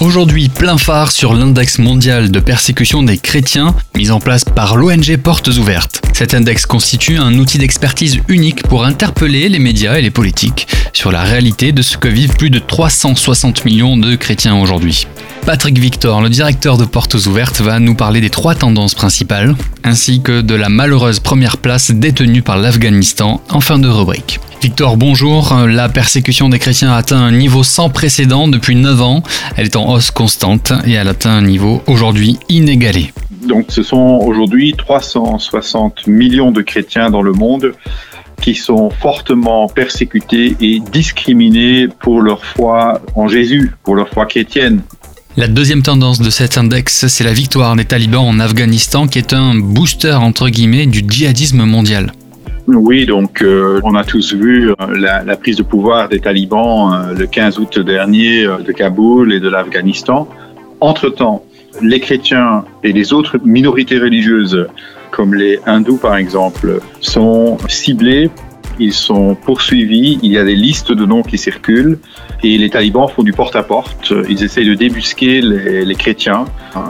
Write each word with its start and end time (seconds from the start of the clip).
Aujourd'hui, 0.00 0.48
plein 0.48 0.76
phare 0.76 1.12
sur 1.12 1.34
l'index 1.34 1.78
mondial 1.78 2.32
de 2.32 2.40
persécution 2.40 3.04
des 3.04 3.16
chrétiens, 3.16 3.76
mis 3.96 4.10
en 4.10 4.18
place 4.18 4.44
par 4.44 4.76
l'ONG 4.76 5.16
Portes 5.16 5.46
Ouvertes. 5.46 6.02
Cet 6.12 6.34
index 6.34 6.66
constitue 6.66 7.16
un 7.16 7.34
outil 7.34 7.58
d'expertise 7.58 8.18
unique 8.26 8.64
pour 8.64 8.84
interpeller 8.84 9.48
les 9.48 9.60
médias 9.60 9.96
et 9.96 10.02
les 10.02 10.10
politiques 10.10 10.66
sur 10.94 11.12
la 11.12 11.22
réalité 11.22 11.72
de 11.72 11.82
ce 11.82 11.98
que 11.98 12.08
vivent 12.08 12.36
plus 12.36 12.50
de 12.50 12.58
360 12.58 13.64
millions 13.64 13.96
de 13.96 14.14
chrétiens 14.14 14.58
aujourd'hui. 14.58 15.06
Patrick 15.44 15.78
Victor, 15.78 16.22
le 16.22 16.30
directeur 16.30 16.78
de 16.78 16.84
Portes 16.84 17.14
Ouvertes, 17.26 17.60
va 17.60 17.78
nous 17.80 17.94
parler 17.94 18.22
des 18.22 18.30
trois 18.30 18.54
tendances 18.54 18.94
principales, 18.94 19.54
ainsi 19.82 20.22
que 20.22 20.40
de 20.40 20.54
la 20.54 20.70
malheureuse 20.70 21.20
première 21.20 21.58
place 21.58 21.90
détenue 21.90 22.40
par 22.40 22.56
l'Afghanistan 22.56 23.42
en 23.50 23.60
fin 23.60 23.78
de 23.78 23.88
rubrique. 23.88 24.40
Victor, 24.62 24.96
bonjour. 24.96 25.54
La 25.66 25.90
persécution 25.90 26.48
des 26.48 26.58
chrétiens 26.58 26.92
a 26.92 26.96
atteint 26.96 27.20
un 27.20 27.32
niveau 27.32 27.62
sans 27.62 27.90
précédent 27.90 28.48
depuis 28.48 28.76
9 28.76 29.02
ans. 29.02 29.22
Elle 29.56 29.66
est 29.66 29.76
en 29.76 29.92
hausse 29.92 30.10
constante 30.10 30.72
et 30.86 30.92
elle 30.92 31.08
atteint 31.08 31.32
un 31.32 31.42
niveau 31.42 31.82
aujourd'hui 31.86 32.38
inégalé. 32.48 33.12
Donc 33.46 33.66
ce 33.68 33.82
sont 33.82 34.20
aujourd'hui 34.24 34.74
360 34.76 36.06
millions 36.06 36.50
de 36.50 36.62
chrétiens 36.62 37.10
dans 37.10 37.20
le 37.20 37.32
monde 37.32 37.72
qui 38.40 38.54
sont 38.54 38.90
fortement 38.90 39.68
persécutés 39.68 40.56
et 40.60 40.80
discriminés 40.80 41.88
pour 41.88 42.20
leur 42.20 42.44
foi 42.44 43.00
en 43.14 43.28
Jésus, 43.28 43.72
pour 43.82 43.94
leur 43.94 44.08
foi 44.08 44.26
chrétienne. 44.26 44.82
La 45.36 45.48
deuxième 45.48 45.82
tendance 45.82 46.20
de 46.20 46.30
cet 46.30 46.58
index, 46.58 47.08
c'est 47.08 47.24
la 47.24 47.32
victoire 47.32 47.74
des 47.74 47.84
talibans 47.84 48.24
en 48.24 48.38
Afghanistan 48.38 49.08
qui 49.08 49.18
est 49.18 49.32
un 49.32 49.56
booster 49.56 50.12
entre 50.12 50.48
guillemets 50.48 50.86
du 50.86 51.02
djihadisme 51.08 51.64
mondial. 51.64 52.12
Oui, 52.66 53.04
donc 53.04 53.42
euh, 53.42 53.80
on 53.82 53.94
a 53.94 54.04
tous 54.04 54.32
vu 54.32 54.70
euh, 54.70 54.74
la, 54.96 55.36
prise 55.36 55.56
de 55.56 55.62
pouvoir 55.62 56.08
des 56.08 56.20
talibans 56.20 56.92
euh, 56.94 57.14
le 57.14 57.26
15 57.26 57.58
août 57.58 57.78
dernier 57.78 58.46
de 58.46 58.72
Kaboul 58.72 59.34
et 59.34 59.40
de 59.40 59.48
l'Afghanistan. 59.48 60.28
Entre-temps, 60.80 61.44
les 61.80 62.00
chrétiens 62.00 62.64
et 62.82 62.92
les 62.92 63.12
autres 63.12 63.38
minorités 63.44 63.98
religieuses, 63.98 64.66
comme 65.10 65.34
les 65.34 65.60
hindous 65.66 65.96
par 65.96 66.16
exemple, 66.16 66.80
sont 67.00 67.58
ciblés 67.68 68.30
ils 68.78 68.92
sont 68.92 69.34
poursuivis, 69.34 70.18
il 70.22 70.32
y 70.32 70.38
a 70.38 70.44
des 70.44 70.54
listes 70.54 70.92
de 70.92 71.04
noms 71.04 71.22
qui 71.22 71.38
circulent 71.38 71.98
et 72.42 72.58
les 72.58 72.70
talibans 72.70 73.08
font 73.08 73.22
du 73.22 73.32
porte-à-porte. 73.32 74.12
Ils 74.28 74.42
essayent 74.42 74.68
de 74.68 74.74
débusquer 74.74 75.40
les, 75.40 75.94
chrétiens, 75.94 76.44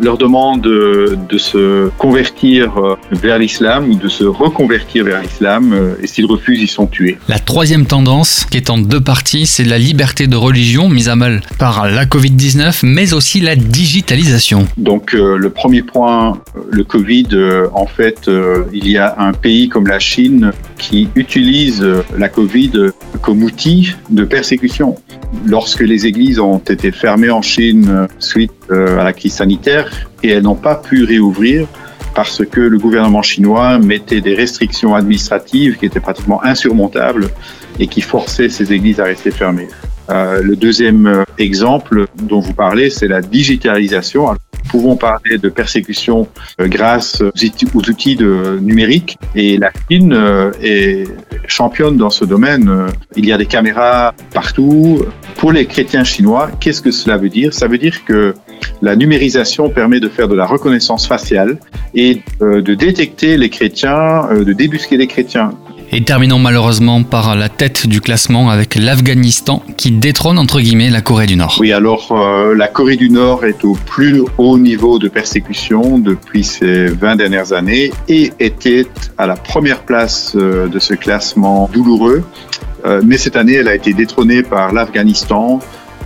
leur 0.00 0.18
demandent 0.18 0.60
de, 0.60 1.38
se 1.38 1.88
convertir 1.98 2.76
euh, 2.78 2.96
vers 3.12 3.38
l'islam 3.38 3.90
ou 3.90 3.94
de 3.94 4.08
se 4.08 4.24
reconvertir 4.24 5.04
vers 5.04 5.22
l'islam 5.22 5.72
euh, 5.72 5.94
et 6.02 6.08
s'ils 6.08 6.26
refusent, 6.26 6.60
ils 6.60 6.68
sont 6.68 6.88
tués. 6.88 7.16
La 7.28 7.38
troisième 7.38 7.86
tendance, 7.86 8.44
qui 8.50 8.56
est 8.56 8.70
en 8.70 8.78
deux 8.78 9.00
parties, 9.00 9.46
c'est 9.46 9.62
la 9.62 9.78
liberté 9.78 10.26
de 10.26 10.34
religion 10.34 10.88
mise 10.88 11.08
à 11.08 11.14
mal 11.14 11.42
par 11.60 11.88
la 11.88 12.06
Covid-19, 12.06 12.80
mais 12.82 13.12
aussi 13.14 13.40
la 13.40 13.54
digitalisation. 13.54 14.66
Donc 14.76 15.14
euh, 15.14 15.36
le 15.36 15.50
premier 15.50 15.82
point, 15.82 16.40
le 16.70 16.82
Covid, 16.82 17.28
en 17.72 17.86
fait, 17.86 18.28
il 18.72 18.88
y 18.88 18.98
a 18.98 19.14
un 19.18 19.32
pays 19.32 19.68
comme 19.68 19.86
la 19.86 20.00
Chine 20.00 20.52
qui 20.78 21.08
utilise 21.14 21.84
la 22.16 22.28
Covid 22.28 22.72
comme 23.20 23.42
outil 23.42 23.94
de 24.10 24.24
persécution. 24.24 24.96
Lorsque 25.44 25.80
les 25.80 26.06
églises 26.06 26.38
ont 26.38 26.58
été 26.58 26.90
fermées 26.92 27.30
en 27.30 27.42
Chine 27.42 28.08
suite 28.18 28.52
euh, 28.70 28.98
à 28.98 29.04
la 29.04 29.12
crise 29.12 29.34
sanitaire 29.34 29.90
et 30.22 30.30
elles 30.30 30.42
n'ont 30.42 30.54
pas 30.54 30.74
pu 30.74 31.04
réouvrir 31.04 31.66
parce 32.14 32.44
que 32.44 32.60
le 32.60 32.78
gouvernement 32.78 33.22
chinois 33.22 33.78
mettait 33.78 34.20
des 34.20 34.34
restrictions 34.34 34.94
administratives 34.94 35.76
qui 35.76 35.86
étaient 35.86 36.00
pratiquement 36.00 36.42
insurmontables 36.42 37.28
et 37.78 37.86
qui 37.86 38.00
forçaient 38.00 38.48
ces 38.48 38.72
églises 38.72 39.00
à 39.00 39.04
rester 39.04 39.30
fermées. 39.30 39.68
Euh, 40.10 40.40
le 40.42 40.56
deuxième 40.56 41.06
euh, 41.06 41.24
exemple 41.36 42.06
dont 42.22 42.40
vous 42.40 42.54
parlez, 42.54 42.88
c'est 42.90 43.08
la 43.08 43.20
digitalisation. 43.20 44.34
Nous 44.68 44.80
pouvons 44.80 44.96
parler 44.96 45.38
de 45.38 45.48
persécution 45.48 46.28
euh, 46.60 46.68
grâce 46.68 47.22
aux 47.22 47.88
outils 47.88 48.16
de 48.16 48.58
numériques 48.60 49.16
et 49.34 49.56
la 49.56 49.70
Chine 49.88 50.14
est 50.62 51.04
championne 51.46 51.96
dans 51.96 52.10
ce 52.10 52.26
domaine. 52.26 52.88
Il 53.16 53.24
y 53.24 53.32
a 53.32 53.38
des 53.38 53.46
caméras 53.46 54.12
partout. 54.34 55.06
Pour 55.36 55.52
les 55.52 55.64
chrétiens 55.64 56.04
chinois, 56.04 56.50
qu'est-ce 56.60 56.82
que 56.82 56.90
cela 56.90 57.16
veut 57.16 57.30
dire? 57.30 57.54
Ça 57.54 57.66
veut 57.66 57.78
dire 57.78 58.04
que 58.04 58.34
la 58.82 58.94
numérisation 58.94 59.70
permet 59.70 60.00
de 60.00 60.08
faire 60.10 60.28
de 60.28 60.34
la 60.34 60.44
reconnaissance 60.44 61.06
faciale 61.06 61.58
et 61.94 62.22
de 62.40 62.74
détecter 62.74 63.38
les 63.38 63.48
chrétiens, 63.48 64.28
de 64.34 64.52
débusquer 64.52 64.98
les 64.98 65.06
chrétiens. 65.06 65.52
Et 65.90 66.02
terminons 66.02 66.38
malheureusement 66.38 67.02
par 67.02 67.34
la 67.34 67.48
tête 67.48 67.86
du 67.86 68.02
classement 68.02 68.50
avec 68.50 68.74
l'Afghanistan 68.74 69.62
qui 69.78 69.90
détrône 69.90 70.38
entre 70.38 70.60
guillemets 70.60 70.90
la 70.90 71.00
Corée 71.00 71.26
du 71.26 71.36
Nord. 71.36 71.56
Oui, 71.60 71.72
alors 71.72 72.12
euh, 72.12 72.54
la 72.54 72.68
Corée 72.68 72.96
du 72.96 73.08
Nord 73.08 73.46
est 73.46 73.64
au 73.64 73.72
plus 73.72 74.22
haut 74.36 74.58
niveau 74.58 74.98
de 74.98 75.08
persécution 75.08 75.98
depuis 75.98 76.44
ces 76.44 76.88
20 76.88 77.16
dernières 77.16 77.54
années 77.54 77.90
et 78.06 78.32
était 78.38 78.86
à 79.16 79.26
la 79.26 79.34
première 79.34 79.80
place 79.80 80.34
euh, 80.36 80.68
de 80.68 80.78
ce 80.78 80.92
classement 80.92 81.70
douloureux. 81.72 82.22
Euh, 82.84 83.00
mais 83.04 83.16
cette 83.16 83.36
année, 83.36 83.54
elle 83.54 83.68
a 83.68 83.74
été 83.74 83.94
détrônée 83.94 84.42
par 84.42 84.74
l'Afghanistan, 84.74 85.58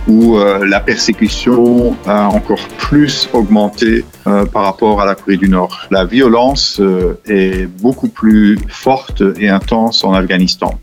où 0.07 0.37
euh, 0.37 0.65
la 0.65 0.79
persécution 0.79 1.95
a 2.05 2.27
encore 2.27 2.67
plus 2.77 3.29
augmenté 3.33 4.03
euh, 4.27 4.45
par 4.45 4.63
rapport 4.63 5.01
à 5.01 5.05
la 5.05 5.15
Corée 5.15 5.37
du 5.37 5.49
Nord. 5.49 5.87
La 5.91 6.05
violence 6.05 6.79
euh, 6.79 7.19
est 7.25 7.67
beaucoup 7.81 8.09
plus 8.09 8.57
forte 8.67 9.23
et 9.39 9.49
intense 9.49 10.03
en 10.03 10.13
Afghanistan. 10.13 10.79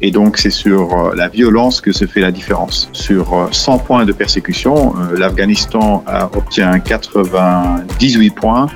Et 0.00 0.10
donc, 0.10 0.38
c'est 0.38 0.50
sur 0.50 1.12
la 1.14 1.28
violence 1.28 1.80
que 1.80 1.92
se 1.92 2.06
fait 2.06 2.20
la 2.20 2.30
différence. 2.30 2.88
Sur 2.92 3.48
100 3.50 3.78
points 3.78 4.04
de 4.04 4.12
persécution, 4.12 4.94
l'Afghanistan 5.16 6.04
obtient 6.34 6.78
98 6.78 8.30
points, 8.30 8.66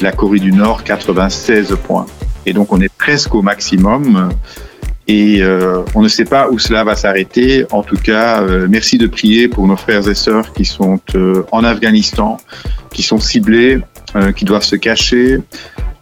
la 0.00 0.12
Corée 0.12 0.40
du 0.40 0.52
Nord 0.52 0.84
96 0.84 1.76
points. 1.86 2.06
Et 2.46 2.52
donc, 2.54 2.72
on 2.72 2.80
est 2.80 2.94
presque 2.94 3.34
au 3.34 3.42
maximum. 3.42 4.30
Et 5.08 5.40
euh, 5.40 5.82
on 5.94 6.02
ne 6.02 6.08
sait 6.08 6.26
pas 6.26 6.50
où 6.50 6.58
cela 6.58 6.84
va 6.84 6.94
s'arrêter. 6.94 7.64
En 7.72 7.82
tout 7.82 7.96
cas, 7.96 8.42
euh, 8.42 8.66
merci 8.68 8.98
de 8.98 9.06
prier 9.06 9.48
pour 9.48 9.66
nos 9.66 9.76
frères 9.76 10.06
et 10.06 10.14
sœurs 10.14 10.52
qui 10.52 10.66
sont 10.66 11.00
euh, 11.14 11.44
en 11.50 11.64
Afghanistan, 11.64 12.36
qui 12.92 13.02
sont 13.02 13.18
ciblés, 13.18 13.80
qui 14.36 14.44
doivent 14.44 14.64
se 14.64 14.76
cacher. 14.76 15.40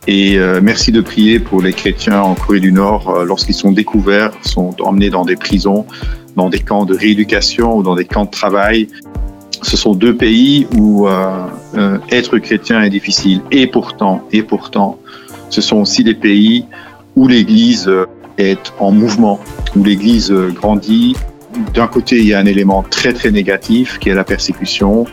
Et 0.07 0.39
merci 0.63 0.93
de 0.93 1.01
prier 1.01 1.41
pour 1.41 1.61
les 1.61 1.73
chrétiens 1.73 2.21
en 2.21 2.37
Corée 2.37 2.61
du 2.61 2.71
Nord 2.71 3.25
lorsqu'ils 3.25 3.55
sont 3.55 3.73
découverts, 3.73 4.31
sont 4.43 4.77
emmenés 4.81 5.11
dans 5.11 5.25
des 5.25 5.35
prisons, 5.35 5.87
dans 6.37 6.49
des 6.49 6.61
camps 6.61 6.85
de 6.85 6.97
rééducation 6.97 7.77
ou 7.77 7.83
dans 7.83 7.97
des 7.97 8.05
camps 8.05 8.25
de 8.25 8.31
travail. 8.31 8.87
Ce 9.63 9.77
sont 9.77 9.97
deux 9.97 10.15
pays 10.15 10.69
où 10.77 11.09
être 12.13 12.39
chrétien 12.39 12.83
est 12.83 12.91
difficile. 12.91 13.41
Et 13.51 13.67
pourtant, 13.67 14.23
et 14.31 14.45
pourtant, 14.45 15.01
ce 15.51 15.61
sont 15.61 15.79
aussi 15.79 16.05
des 16.05 16.15
pays 16.15 16.65
où 17.17 17.27
l'Église 17.27 17.91
est 18.39 18.73
en 18.79 18.91
mouvement, 18.91 19.41
où 19.75 19.85
l'Église 19.85 20.33
grandit. 20.55 21.17
D'un 21.75 21.87
côté, 21.87 22.19
il 22.19 22.27
y 22.27 22.35
a 22.35 22.39
un 22.39 22.47
élément 22.47 22.83
très 22.83 23.13
très 23.13 23.31
négatif 23.31 23.99
qui 23.99 24.11
est 24.11 24.15
la 24.15 24.25
persécution. 24.25 25.07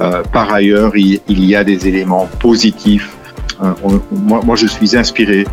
Euh, 0.00 0.22
par 0.22 0.52
ailleurs, 0.52 0.92
il, 0.96 1.20
y 1.28 1.56
a 1.56 1.64
des 1.64 1.88
éléments 1.88 2.28
positifs. 2.38 3.16
Euh, 3.62 3.72
moi, 4.12 4.42
moi, 4.44 4.56
je 4.56 4.66
suis 4.66 4.96
inspiré 4.96 5.46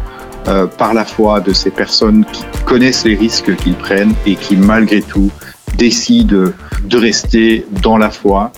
euh, 0.47 0.67
par 0.67 0.93
la 0.93 1.05
foi 1.05 1.39
de 1.39 1.53
ces 1.53 1.71
personnes 1.71 2.25
qui 2.33 2.43
connaissent 2.65 3.05
les 3.05 3.15
risques 3.15 3.55
qu'ils 3.55 3.75
prennent 3.75 4.13
et 4.25 4.35
qui, 4.35 4.57
malgré 4.57 5.01
tout, 5.01 5.31
décident 5.77 6.51
de 6.83 6.97
rester 6.97 7.65
dans 7.81 7.97
la 7.97 8.09
foi. 8.09 8.51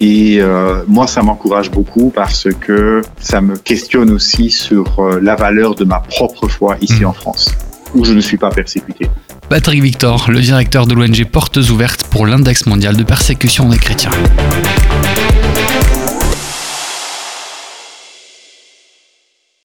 Et 0.00 0.36
euh, 0.40 0.82
moi, 0.86 1.06
ça 1.06 1.22
m'encourage 1.22 1.70
beaucoup 1.70 2.10
parce 2.14 2.48
que 2.60 3.00
ça 3.18 3.40
me 3.40 3.56
questionne 3.56 4.10
aussi 4.10 4.50
sur 4.50 4.98
euh, 4.98 5.18
la 5.22 5.34
valeur 5.34 5.74
de 5.74 5.84
ma 5.84 6.00
propre 6.00 6.46
foi 6.46 6.76
ici 6.82 7.02
mmh. 7.02 7.06
en 7.06 7.12
France 7.14 7.54
où 7.94 8.04
je 8.04 8.12
ne 8.12 8.20
suis 8.20 8.36
pas 8.36 8.50
persécuté. 8.50 9.08
Patrick 9.48 9.82
Victor, 9.82 10.30
le 10.30 10.40
directeur 10.40 10.86
de 10.86 10.94
l'ONG 10.94 11.24
Portes 11.30 11.56
Ouvertes 11.56 12.04
pour 12.10 12.26
l'Index 12.26 12.66
mondial 12.66 12.96
de 12.96 13.04
persécution 13.04 13.68
des 13.68 13.78
chrétiens. 13.78 14.10